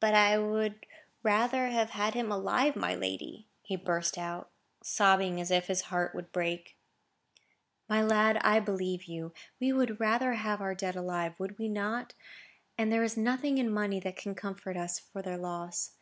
"But 0.00 0.14
I 0.14 0.36
would 0.36 0.84
rather 1.22 1.68
have 1.68 1.90
had 1.90 2.14
him 2.14 2.32
alive, 2.32 2.74
my 2.74 2.96
lady," 2.96 3.46
he 3.62 3.76
burst 3.76 4.18
out, 4.18 4.50
sobbing 4.82 5.40
as 5.40 5.52
if 5.52 5.68
his 5.68 5.82
heart 5.94 6.12
would 6.12 6.32
break. 6.32 6.76
"My 7.88 8.02
lad, 8.02 8.36
I 8.38 8.58
believe 8.58 9.04
you. 9.04 9.32
We 9.60 9.72
would 9.72 10.00
rather 10.00 10.32
have 10.32 10.58
had 10.58 10.60
our 10.64 10.74
dead 10.74 10.96
alive, 10.96 11.38
would 11.38 11.56
we 11.56 11.68
not? 11.68 12.14
and 12.76 12.90
there 12.90 13.04
is 13.04 13.16
nothing 13.16 13.58
in 13.58 13.70
money 13.72 14.00
that 14.00 14.16
can 14.16 14.34
comfort 14.34 14.76
us 14.76 14.98
for 14.98 15.22
their 15.22 15.38
loss. 15.38 15.92